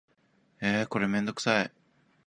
[0.61, 1.71] えーこれめんどくさい